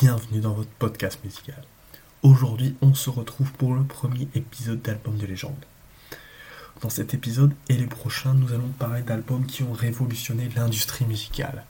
bienvenue 0.00 0.40
dans 0.40 0.54
votre 0.54 0.70
podcast 0.78 1.22
musical. 1.22 1.62
Aujourd'hui, 2.22 2.74
on 2.80 2.94
se 2.94 3.10
retrouve 3.10 3.52
pour 3.52 3.74
le 3.74 3.82
premier 3.82 4.28
épisode 4.34 4.80
d'Album 4.80 5.18
de 5.18 5.26
légende. 5.26 5.62
Dans 6.80 6.88
cet 6.88 7.12
épisode 7.12 7.52
et 7.68 7.74
les 7.74 7.86
prochains, 7.86 8.32
nous 8.32 8.50
allons 8.54 8.70
parler 8.78 9.02
d'albums 9.02 9.44
qui 9.44 9.62
ont 9.62 9.74
révolutionné 9.74 10.48
l'industrie 10.56 11.04
musicale. 11.04 11.66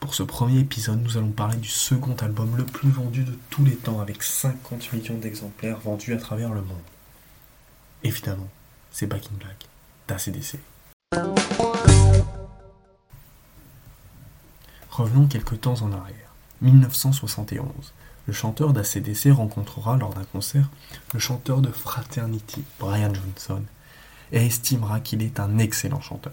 Pour 0.00 0.14
ce 0.14 0.22
premier 0.22 0.60
épisode, 0.60 1.02
nous 1.02 1.18
allons 1.18 1.30
parler 1.30 1.58
du 1.58 1.68
second 1.68 2.14
album 2.14 2.56
le 2.56 2.64
plus 2.64 2.88
vendu 2.88 3.22
de 3.22 3.36
tous 3.50 3.66
les 3.66 3.76
temps 3.76 4.00
avec 4.00 4.22
50 4.22 4.94
millions 4.94 5.18
d'exemplaires 5.18 5.80
vendus 5.80 6.14
à 6.14 6.18
travers 6.18 6.54
le 6.54 6.62
monde. 6.62 6.78
Évidemment, 8.02 8.48
c'est 8.90 9.06
Back 9.06 9.28
in 9.30 9.36
Black 9.36 9.68
d'ACDC. 10.08 10.58
Revenons 14.90 15.26
quelques 15.26 15.60
temps 15.60 15.82
en 15.82 15.92
arrière. 15.92 16.25
1971. 16.62 17.92
Le 18.26 18.32
chanteur 18.32 18.72
d'ACDC 18.72 19.30
rencontrera 19.30 19.96
lors 19.96 20.14
d'un 20.14 20.24
concert 20.24 20.68
le 21.14 21.20
chanteur 21.20 21.60
de 21.60 21.70
Fraternity, 21.70 22.64
Brian 22.80 23.12
Johnson, 23.14 23.62
et 24.32 24.44
estimera 24.44 25.00
qu'il 25.00 25.22
est 25.22 25.38
un 25.38 25.58
excellent 25.58 26.00
chanteur. 26.00 26.32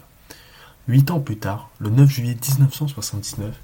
Huit 0.88 1.10
ans 1.10 1.20
plus 1.20 1.38
tard, 1.38 1.70
le 1.78 1.90
9 1.90 2.10
juillet 2.10 2.36
1979, 2.36 3.54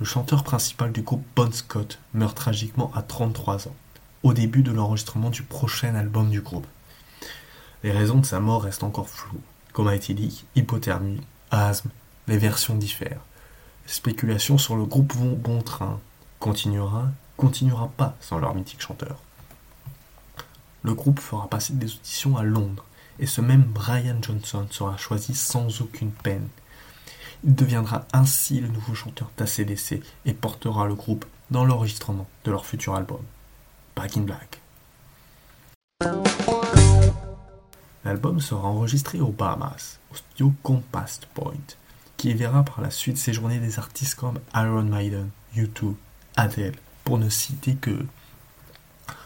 le 0.00 0.06
chanteur 0.06 0.42
principal 0.42 0.92
du 0.92 1.02
groupe 1.02 1.24
Bon 1.36 1.52
Scott 1.52 1.98
meurt 2.14 2.36
tragiquement 2.36 2.90
à 2.94 3.02
33 3.02 3.68
ans, 3.68 3.76
au 4.22 4.32
début 4.32 4.62
de 4.62 4.72
l'enregistrement 4.72 5.30
du 5.30 5.42
prochain 5.42 5.94
album 5.94 6.30
du 6.30 6.40
groupe. 6.40 6.66
Les 7.82 7.92
raisons 7.92 8.18
de 8.18 8.26
sa 8.26 8.40
mort 8.40 8.62
restent 8.62 8.82
encore 8.82 9.08
floues. 9.08 9.40
Coma 9.72 9.94
éthylique, 9.94 10.46
hypothermie, 10.56 11.20
asthme, 11.50 11.90
les 12.26 12.38
versions 12.38 12.74
diffèrent. 12.74 13.20
Spéculations 13.86 14.58
sur 14.58 14.76
le 14.76 14.84
groupe 14.84 15.12
vont 15.12 15.34
bon 15.34 15.60
train. 15.60 16.00
Continuera, 16.40 17.08
continuera 17.36 17.88
pas 17.88 18.16
sans 18.20 18.38
leur 18.38 18.54
mythique 18.54 18.80
chanteur. 18.80 19.18
Le 20.82 20.94
groupe 20.94 21.20
fera 21.20 21.48
passer 21.48 21.74
des 21.74 21.94
auditions 21.94 22.36
à 22.36 22.42
Londres, 22.42 22.84
et 23.18 23.26
ce 23.26 23.40
même 23.40 23.62
Brian 23.62 24.16
Johnson 24.20 24.66
sera 24.70 24.96
choisi 24.96 25.34
sans 25.34 25.80
aucune 25.80 26.10
peine. 26.10 26.48
Il 27.44 27.54
deviendra 27.54 28.06
ainsi 28.12 28.60
le 28.60 28.68
nouveau 28.68 28.94
chanteur 28.94 29.30
d'ACDC 29.36 30.02
et 30.24 30.34
portera 30.34 30.86
le 30.86 30.94
groupe 30.94 31.26
dans 31.50 31.64
l'enregistrement 31.64 32.26
de 32.44 32.50
leur 32.50 32.64
futur 32.64 32.94
album, 32.94 33.20
Back 33.96 34.16
in 34.16 34.22
Black. 34.22 34.60
L'album 38.04 38.40
sera 38.40 38.68
enregistré 38.68 39.20
aux 39.20 39.32
Bahamas, 39.32 39.98
au 40.12 40.16
studio 40.16 40.52
Compass 40.62 41.20
Point, 41.34 41.76
qui 42.24 42.32
verra 42.32 42.62
par 42.62 42.80
la 42.80 42.90
suite 42.90 43.18
séjourner 43.18 43.58
des 43.58 43.78
artistes 43.78 44.14
comme 44.14 44.38
Iron 44.54 44.84
Maiden, 44.84 45.28
U2, 45.58 45.94
Adele, 46.36 46.72
pour 47.04 47.18
ne 47.18 47.28
citer 47.28 47.74
que. 47.74 48.06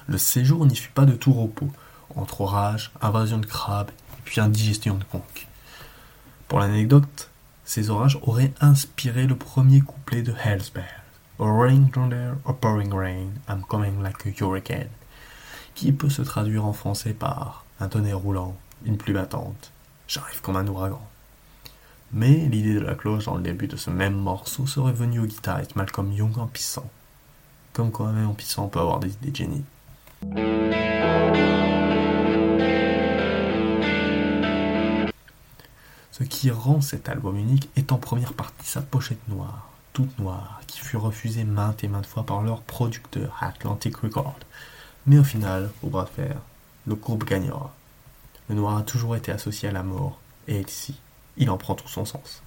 Le 0.09 0.19
séjour 0.19 0.67
n'y 0.67 0.75
fut 0.75 0.91
pas 0.91 1.05
de 1.05 1.13
tout 1.13 1.33
repos, 1.33 1.71
entre 2.17 2.41
orage, 2.41 2.91
invasion 3.01 3.39
de 3.39 3.47
crabes 3.47 3.93
puis 4.25 4.41
indigestion 4.41 4.97
de 4.97 5.05
conques. 5.05 5.47
Pour 6.49 6.59
l'anecdote, 6.59 7.31
ces 7.65 7.89
orages 7.89 8.19
auraient 8.23 8.53
inspiré 8.61 9.29
le 9.29 9.37
premier 9.37 9.81
couplet 9.81 10.23
de 10.23 10.35
Hell's 10.45 10.73
Bells. 10.73 10.83
A 11.39 11.45
rain 11.45 11.85
thunder, 11.95 12.33
a 12.47 12.53
pouring 12.53 12.93
rain, 12.93 13.29
I'm 13.49 13.63
coming 13.63 14.03
like 14.03 14.27
a 14.27 14.31
hurricane, 14.45 14.91
qui 15.77 15.93
peut 15.93 16.11
se 16.11 16.23
traduire 16.23 16.65
en 16.65 16.73
français 16.73 17.13
par 17.13 17.65
un 17.79 17.87
tonnerre 17.87 18.19
roulant, 18.19 18.57
une 18.85 18.99
pluie 18.99 19.15
battante, 19.15 19.71
j'arrive 20.09 20.41
comme 20.41 20.57
un 20.57 20.67
ouragan. 20.67 21.09
Mais 22.13 22.35
l'idée 22.35 22.75
de 22.75 22.81
la 22.81 22.95
cloche 22.95 23.27
dans 23.27 23.35
le 23.35 23.43
début 23.43 23.67
de 23.67 23.77
ce 23.77 23.91
même 23.91 24.15
morceau 24.15 24.67
serait 24.67 24.93
venue 24.93 25.21
au 25.21 25.27
guitariste 25.27 25.77
Malcolm 25.77 26.11
Young 26.11 26.39
en 26.39 26.47
pissant. 26.47 26.89
Comme 27.75 27.93
quoi 27.93 28.13
même 28.13 28.29
en 28.29 28.35
pissant 28.35 28.65
on 28.65 28.69
peut 28.69 28.81
avoir 28.81 28.99
des 28.99 29.13
idées 29.23 29.31
de. 29.31 29.63
Ce 36.11 36.25
qui 36.25 36.51
rend 36.51 36.81
cet 36.81 37.11
album 37.11 37.37
unique 37.37 37.69
est 37.77 37.93
en 37.93 37.99
première 37.99 38.33
partie 38.33 38.67
sa 38.67 38.81
pochette 38.81 39.29
noire, 39.29 39.69
toute 39.93 40.19
noire, 40.19 40.61
qui 40.67 40.81
fut 40.81 40.97
refusée 40.97 41.45
maintes 41.45 41.85
et 41.85 41.89
maintes 41.89 42.07
fois 42.07 42.25
par 42.25 42.43
leur 42.43 42.63
producteur 42.63 43.37
Atlantic 43.41 43.99
Records. 43.99 44.39
Mais 45.07 45.19
au 45.19 45.25
final, 45.25 45.71
au 45.83 45.89
bras 45.89 46.05
de 46.05 46.09
fer, 46.09 46.37
le 46.87 46.95
groupe 46.95 47.25
gagnera. 47.25 47.73
Le 48.49 48.55
noir 48.55 48.79
a 48.79 48.83
toujours 48.83 49.15
été 49.15 49.31
associé 49.31 49.69
à 49.69 49.73
la 49.73 49.83
mort, 49.83 50.19
et 50.49 50.61
ici, 50.61 50.97
il 51.39 51.51
en 51.51 51.57
prend 51.57 51.75
tout 51.75 51.89
son 51.89 52.05
sens. 52.05 52.43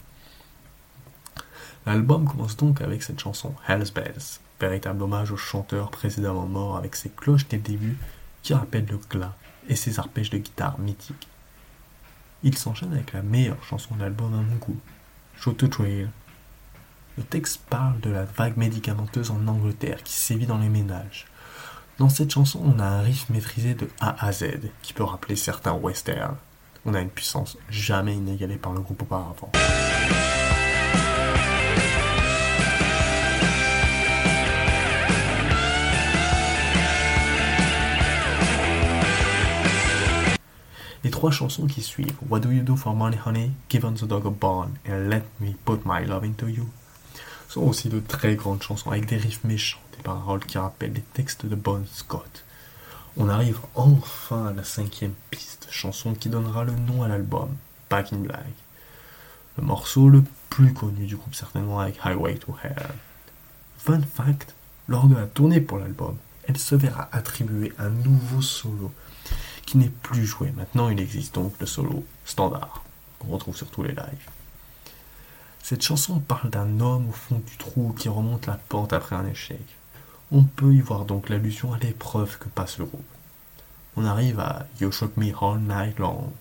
L'album 1.85 2.27
commence 2.27 2.57
donc 2.57 2.81
avec 2.81 3.01
cette 3.01 3.19
chanson 3.19 3.53
Hell's 3.67 3.91
Bells, 3.91 4.39
véritable 4.59 5.01
hommage 5.01 5.31
au 5.31 5.37
chanteur 5.37 5.89
précédemment 5.89 6.45
mort 6.45 6.77
avec 6.77 6.95
ses 6.95 7.09
cloches 7.09 7.47
des 7.47 7.57
débuts 7.57 7.97
qui 8.43 8.53
rappellent 8.53 8.85
le 8.85 8.99
glas 9.09 9.33
et 9.67 9.75
ses 9.75 9.99
arpèges 9.99 10.29
de 10.29 10.37
guitare 10.37 10.79
mythiques. 10.79 11.27
Il 12.43 12.57
s'enchaîne 12.57 12.93
avec 12.93 13.13
la 13.13 13.21
meilleure 13.21 13.63
chanson 13.63 13.95
de 13.95 14.01
l'album 14.01 14.33
à 14.33 14.37
mon 14.37 14.55
goût, 14.55 14.79
Show 15.37 15.53
to 15.53 15.67
Trail. 15.67 16.09
Le 17.17 17.23
texte 17.23 17.61
parle 17.69 17.99
de 17.99 18.09
la 18.09 18.25
vague 18.25 18.57
médicamenteuse 18.57 19.31
en 19.31 19.47
Angleterre 19.47 20.03
qui 20.03 20.13
sévit 20.13 20.45
dans 20.45 20.57
les 20.57 20.69
ménages, 20.69 21.27
dans 22.01 22.09
cette 22.09 22.31
chanson, 22.31 22.59
on 22.63 22.79
a 22.79 22.83
un 22.83 23.01
riff 23.01 23.29
maîtrisé 23.29 23.75
de 23.75 23.87
A 23.99 24.25
à 24.25 24.31
Z 24.31 24.71
qui 24.81 24.91
peut 24.91 25.03
rappeler 25.03 25.35
certains 25.35 25.73
westerns. 25.73 26.35
On 26.85 26.93
a 26.93 27.01
une 27.01 27.09
puissance 27.09 27.57
jamais 27.69 28.15
inégalée 28.15 28.57
par 28.57 28.73
le 28.73 28.81
groupe 28.81 29.01
auparavant. 29.03 29.51
Les 41.03 41.09
trois 41.09 41.31
chansons 41.31 41.67
qui 41.67 41.81
suivent, 41.81 42.15
What 42.29 42.39
Do 42.39 42.51
You 42.51 42.63
Do 42.63 42.75
for 42.75 42.95
Money 42.95 43.17
Honey, 43.25 43.51
Give 43.69 43.85
On 43.85 43.93
the 43.93 44.05
Dog 44.05 44.27
a 44.27 44.29
Bone 44.29 44.73
et 44.85 44.91
Let 44.91 45.23
Me 45.39 45.53
Put 45.65 45.81
My 45.85 46.05
Love 46.05 46.25
Into 46.25 46.47
You, 46.47 46.67
sont 47.47 47.61
aussi 47.61 47.89
de 47.89 47.99
très 47.99 48.35
grandes 48.35 48.61
chansons 48.61 48.91
avec 48.91 49.07
des 49.07 49.17
riffs 49.17 49.43
méchants 49.43 49.79
paroles 50.01 50.43
qui 50.45 50.57
rappellent 50.57 50.93
les 50.93 51.01
textes 51.01 51.45
de 51.45 51.55
Bon 51.55 51.85
Scott. 51.91 52.43
On 53.17 53.27
arrive 53.27 53.59
enfin 53.75 54.47
à 54.47 54.53
la 54.53 54.63
cinquième 54.63 55.13
piste, 55.31 55.67
chanson 55.69 56.13
qui 56.13 56.29
donnera 56.29 56.63
le 56.63 56.71
nom 56.71 57.03
à 57.03 57.09
l'album, 57.09 57.49
Back 57.89 58.13
in 58.13 58.19
Black. 58.19 58.45
Le 59.57 59.63
morceau 59.63 60.07
le 60.07 60.23
plus 60.49 60.73
connu 60.73 61.05
du 61.05 61.17
groupe 61.17 61.35
certainement 61.35 61.81
avec 61.81 61.99
Highway 62.03 62.35
to 62.35 62.55
Hell. 62.63 62.93
Fun 63.77 64.01
fact, 64.01 64.55
lors 64.87 65.07
de 65.07 65.15
la 65.15 65.27
tournée 65.27 65.59
pour 65.59 65.77
l'album, 65.77 66.15
elle 66.47 66.57
se 66.57 66.75
verra 66.75 67.09
attribuer 67.11 67.73
un 67.79 67.89
nouveau 67.89 68.41
solo 68.41 68.93
qui 69.65 69.77
n'est 69.77 69.89
plus 69.89 70.25
joué. 70.25 70.51
Maintenant, 70.55 70.89
il 70.89 70.99
existe 70.99 71.35
donc 71.35 71.53
le 71.59 71.65
solo 71.65 72.05
standard 72.25 72.83
qu'on 73.19 73.27
retrouve 73.27 73.57
sur 73.57 73.69
tous 73.69 73.83
les 73.83 73.91
lives. 73.91 74.29
Cette 75.61 75.83
chanson 75.83 76.19
parle 76.19 76.49
d'un 76.49 76.79
homme 76.79 77.09
au 77.09 77.13
fond 77.13 77.41
du 77.45 77.57
trou 77.57 77.93
qui 77.97 78.07
remonte 78.07 78.47
la 78.47 78.57
pente 78.69 78.93
après 78.93 79.15
un 79.15 79.27
échec. 79.27 79.61
On 80.33 80.43
peut 80.43 80.73
y 80.73 80.79
voir 80.79 81.03
donc 81.03 81.27
l'allusion 81.27 81.73
à 81.73 81.77
l'épreuve 81.79 82.37
que 82.37 82.47
passe 82.47 82.77
le 82.77 82.85
groupe. 82.85 83.03
On 83.97 84.05
arrive 84.05 84.39
à 84.39 84.65
You 84.79 84.89
Shook 84.89 85.17
Me 85.17 85.33
All 85.41 85.59
Night 85.59 85.99
Long, 85.99 86.31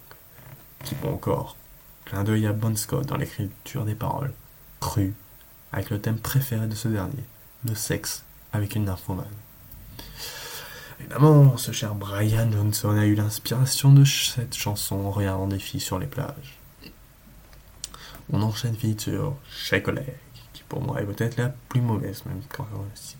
qui 0.84 0.94
peut 0.94 1.08
encore 1.08 1.56
clin 2.04 2.22
d'œil 2.22 2.46
à 2.46 2.52
Bon 2.52 2.76
Scott 2.76 3.06
dans 3.06 3.16
l'écriture 3.16 3.84
des 3.84 3.96
paroles, 3.96 4.32
cru, 4.78 5.12
avec 5.72 5.90
le 5.90 6.00
thème 6.00 6.18
préféré 6.18 6.68
de 6.68 6.74
ce 6.76 6.86
dernier, 6.86 7.24
le 7.66 7.74
sexe 7.74 8.22
avec 8.52 8.76
une 8.76 8.84
nymphomane. 8.84 9.26
Évidemment, 11.00 11.56
ce 11.56 11.72
cher 11.72 11.96
Brian 11.96 12.52
Johnson 12.52 12.90
a 12.90 13.06
eu 13.06 13.16
l'inspiration 13.16 13.92
de 13.92 14.04
cette 14.04 14.54
chanson 14.54 15.06
en 15.06 15.10
regardant 15.10 15.48
des 15.48 15.58
filles 15.58 15.80
sur 15.80 15.98
les 15.98 16.06
plages. 16.06 16.58
On 18.32 18.40
enchaîne 18.42 18.74
vite 18.74 19.00
sur 19.00 19.34
Shake 19.50 19.88
pour 20.70 20.80
moi 20.80 21.02
est 21.02 21.04
peut-être 21.04 21.36
la 21.36 21.48
plus 21.68 21.80
mauvaise, 21.80 22.22
même 22.26 22.40
quand, 22.48 22.66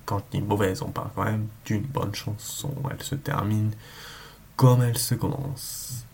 quand 0.07 0.23
je 0.33 0.39
mauvaise, 0.39 0.83
on 0.83 0.91
parle 0.91 1.11
quand 1.17 1.25
même 1.25 1.49
d'une 1.67 1.83
bonne 1.83 2.15
chanson. 2.15 2.73
Elle 2.91 3.03
se 3.03 3.17
termine 3.17 3.73
comme 4.57 4.83
elle 4.83 4.97
se 4.97 5.17
commence. 5.17 6.05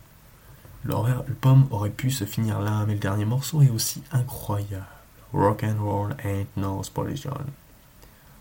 L'album 0.86 1.66
aurait 1.70 1.90
pu 1.90 2.10
se 2.10 2.24
finir 2.24 2.60
là, 2.60 2.84
mais 2.86 2.94
le 2.94 3.00
dernier 3.00 3.26
morceau 3.26 3.60
est 3.60 3.68
aussi 3.68 4.02
incroyable. 4.12 4.86
Rock 5.34 5.62
and 5.64 5.76
roll 5.78 6.16
ain't 6.24 6.46
no 6.56 6.82
solution. 6.82 7.32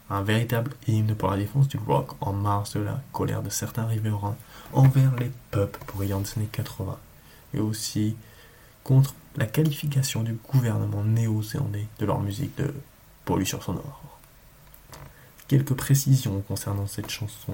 Un 0.09 0.21
véritable 0.21 0.71
hymne 0.87 1.15
pour 1.15 1.31
la 1.31 1.37
défense 1.37 1.67
du 1.67 1.77
rock 1.77 2.11
en 2.21 2.31
mars 2.31 2.75
de 2.75 2.79
la 2.79 3.01
colère 3.11 3.41
de 3.41 3.49
certains 3.49 3.87
riverains 3.87 4.37
envers 4.71 5.13
les 5.17 5.31
peuples 5.51 5.79
brillants 5.93 6.21
des 6.21 6.31
années 6.37 6.49
80 6.51 6.97
et 7.55 7.59
aussi 7.59 8.15
contre 8.83 9.13
la 9.37 9.45
qualification 9.45 10.23
du 10.23 10.33
gouvernement 10.33 11.03
néo-zélandais 11.03 11.87
de 11.99 12.05
leur 12.05 12.19
musique 12.19 12.57
de 12.57 12.73
pollution 13.25 13.59
sonore. 13.59 14.01
Quelques 15.47 15.73
précisions 15.73 16.41
concernant 16.41 16.87
cette 16.87 17.09
chanson. 17.09 17.53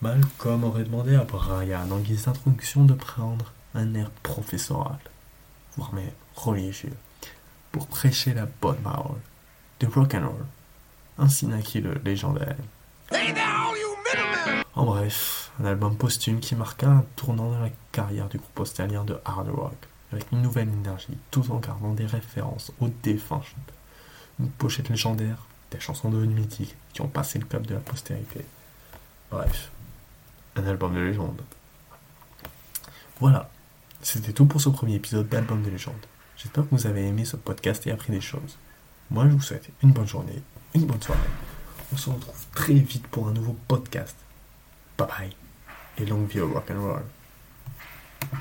Malcolm 0.00 0.64
aurait 0.64 0.84
demandé 0.84 1.14
à 1.14 1.24
Brian 1.24 1.90
en 1.90 1.98
guise 1.98 2.24
d'introduction 2.24 2.84
de 2.84 2.94
prendre 2.94 3.52
un 3.74 3.94
air 3.94 4.10
professoral, 4.22 4.98
voire 5.76 5.94
même 5.94 6.10
religieux, 6.34 6.96
pour 7.70 7.86
prêcher 7.86 8.34
la 8.34 8.46
bonne 8.60 8.78
parole 8.78 9.20
de 9.80 9.86
rock 9.86 10.14
and 10.14 10.26
roll. 10.26 10.46
ainsi 11.18 11.46
naquit 11.46 11.80
le 11.80 11.94
légendaire. 12.04 12.56
En 14.74 14.84
bref, 14.84 15.50
un 15.60 15.66
album 15.66 15.96
posthume 15.96 16.40
qui 16.40 16.54
marqua 16.56 16.88
un 16.88 17.04
tournant 17.16 17.50
dans 17.50 17.60
la 17.60 17.70
carrière 17.92 18.28
du 18.28 18.38
groupe 18.38 18.60
australien 18.60 19.04
de 19.04 19.18
hard 19.24 19.48
rock, 19.50 19.76
avec 20.12 20.30
une 20.32 20.42
nouvelle 20.42 20.68
énergie, 20.68 21.16
tout 21.30 21.50
en 21.50 21.58
gardant 21.58 21.92
des 21.92 22.06
références 22.06 22.72
aux 22.80 22.88
défunts. 22.88 23.42
Une 24.40 24.48
pochette 24.48 24.88
légendaire, 24.88 25.46
des 25.70 25.80
chansons 25.80 26.10
devenues 26.10 26.34
mythiques 26.34 26.76
qui 26.92 27.00
ont 27.00 27.08
passé 27.08 27.38
le 27.38 27.44
cap 27.44 27.66
de 27.66 27.74
la 27.74 27.80
postérité. 27.80 28.44
Bref, 29.30 29.70
un 30.56 30.66
album 30.66 30.94
de 30.94 31.00
légende. 31.00 31.40
Voilà, 33.20 33.50
c'était 34.02 34.32
tout 34.32 34.46
pour 34.46 34.60
ce 34.60 34.68
premier 34.68 34.96
épisode 34.96 35.28
d'Album 35.28 35.62
de 35.62 35.70
légende. 35.70 35.94
J'espère 36.36 36.64
que 36.64 36.74
vous 36.74 36.86
avez 36.86 37.06
aimé 37.06 37.24
ce 37.24 37.36
podcast 37.36 37.86
et 37.86 37.92
appris 37.92 38.12
des 38.12 38.20
choses. 38.20 38.58
Moi, 39.10 39.24
je 39.28 39.34
vous 39.34 39.40
souhaite 39.40 39.68
une 39.82 39.92
bonne 39.92 40.08
journée, 40.08 40.42
une 40.74 40.86
bonne 40.86 41.02
soirée. 41.02 41.20
On 41.92 41.96
se 41.96 42.10
retrouve 42.10 42.46
très 42.54 42.74
vite 42.74 43.06
pour 43.06 43.28
un 43.28 43.32
nouveau 43.32 43.56
podcast. 43.68 44.16
Bye 44.98 45.08
bye 45.08 45.36
et 45.98 46.06
longue 46.06 46.28
vie 46.28 46.40
au 46.40 46.52
rock 46.52 46.70
and 46.70 46.80
roll. 46.80 47.02